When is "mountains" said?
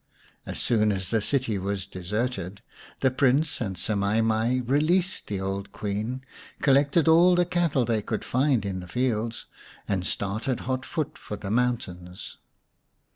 11.51-12.37